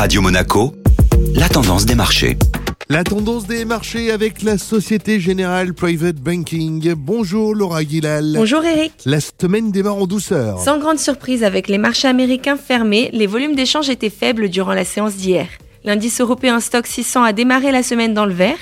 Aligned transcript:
Radio 0.00 0.22
Monaco, 0.22 0.72
la 1.34 1.46
tendance 1.50 1.84
des 1.84 1.94
marchés. 1.94 2.38
La 2.88 3.04
tendance 3.04 3.46
des 3.46 3.66
marchés 3.66 4.10
avec 4.10 4.40
la 4.40 4.56
Société 4.56 5.20
Générale 5.20 5.74
Private 5.74 6.16
Banking. 6.16 6.94
Bonjour 6.94 7.54
Laura 7.54 7.84
Guilal. 7.84 8.32
Bonjour 8.34 8.64
Eric. 8.64 8.94
La 9.04 9.18
semaine 9.20 9.70
démarre 9.70 9.96
en 9.96 10.06
douceur. 10.06 10.58
Sans 10.58 10.78
grande 10.78 10.98
surprise, 10.98 11.44
avec 11.44 11.68
les 11.68 11.76
marchés 11.76 12.08
américains 12.08 12.56
fermés, 12.56 13.10
les 13.12 13.26
volumes 13.26 13.54
d'échange 13.54 13.90
étaient 13.90 14.08
faibles 14.08 14.48
durant 14.48 14.72
la 14.72 14.86
séance 14.86 15.16
d'hier. 15.16 15.48
L'indice 15.84 16.22
européen 16.22 16.60
Stock 16.60 16.86
600 16.86 17.22
a 17.22 17.34
démarré 17.34 17.70
la 17.70 17.82
semaine 17.82 18.14
dans 18.14 18.24
le 18.24 18.32
vert, 18.32 18.56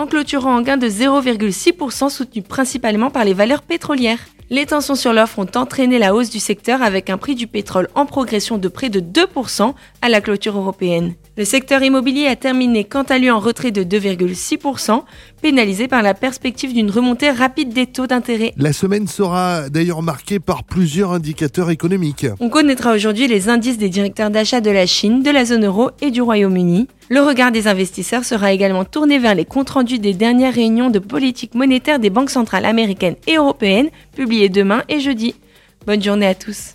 en 0.00 0.06
clôturant 0.06 0.56
en 0.56 0.62
gain 0.62 0.78
de 0.78 0.88
0,6% 0.88 2.08
soutenu 2.08 2.40
principalement 2.40 3.10
par 3.10 3.24
les 3.24 3.34
valeurs 3.34 3.60
pétrolières. 3.60 4.20
Les 4.48 4.64
tensions 4.64 4.94
sur 4.94 5.12
l'offre 5.12 5.38
ont 5.38 5.46
entraîné 5.54 5.98
la 5.98 6.14
hausse 6.14 6.30
du 6.30 6.40
secteur 6.40 6.82
avec 6.82 7.10
un 7.10 7.18
prix 7.18 7.34
du 7.34 7.46
pétrole 7.46 7.88
en 7.94 8.06
progression 8.06 8.56
de 8.56 8.68
près 8.68 8.88
de 8.88 9.00
2% 9.00 9.74
à 10.00 10.08
la 10.08 10.22
clôture 10.22 10.56
européenne. 10.56 11.14
Le 11.36 11.44
secteur 11.44 11.82
immobilier 11.82 12.26
a 12.26 12.34
terminé 12.34 12.82
quant 12.84 13.04
à 13.04 13.16
lui 13.16 13.30
en 13.30 13.38
retrait 13.38 13.70
de 13.70 13.84
2,6%, 13.84 15.02
pénalisé 15.40 15.86
par 15.86 16.02
la 16.02 16.12
perspective 16.12 16.74
d'une 16.74 16.90
remontée 16.90 17.30
rapide 17.30 17.72
des 17.72 17.86
taux 17.86 18.08
d'intérêt. 18.08 18.52
La 18.56 18.72
semaine 18.72 19.06
sera 19.06 19.70
d'ailleurs 19.70 20.02
marquée 20.02 20.40
par 20.40 20.64
plusieurs 20.64 21.12
indicateurs 21.12 21.70
économiques. 21.70 22.26
On 22.40 22.48
connaîtra 22.48 22.92
aujourd'hui 22.94 23.28
les 23.28 23.48
indices 23.48 23.78
des 23.78 23.88
directeurs 23.88 24.30
d'achat 24.30 24.60
de 24.60 24.70
la 24.70 24.86
Chine, 24.86 25.22
de 25.22 25.30
la 25.30 25.44
zone 25.44 25.64
euro 25.64 25.90
et 26.02 26.10
du 26.10 26.20
Royaume-Uni. 26.20 26.88
Le 27.08 27.20
regard 27.20 27.52
des 27.52 27.68
investisseurs 27.68 28.24
sera 28.24 28.52
également 28.52 28.84
tourné 28.84 29.18
vers 29.18 29.36
les 29.36 29.44
comptes 29.44 29.70
rendus 29.70 30.00
des 30.00 30.14
dernières 30.14 30.54
réunions 30.54 30.90
de 30.90 30.98
politique 30.98 31.54
monétaire 31.54 32.00
des 32.00 32.10
banques 32.10 32.30
centrales 32.30 32.64
américaines 32.64 33.16
et 33.28 33.36
européennes, 33.36 33.90
publiées 34.16 34.48
demain 34.48 34.82
et 34.88 34.98
jeudi. 34.98 35.36
Bonne 35.86 36.02
journée 36.02 36.26
à 36.26 36.34
tous. 36.34 36.74